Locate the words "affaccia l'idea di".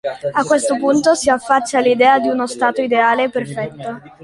1.29-2.27